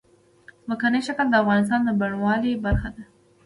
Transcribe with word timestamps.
ځمکنی 0.65 1.01
شکل 1.07 1.25
د 1.29 1.35
افغانستان 1.43 1.79
د 1.83 1.89
بڼوالۍ 1.99 2.53
برخه 2.65 2.89
ده. 2.95 3.03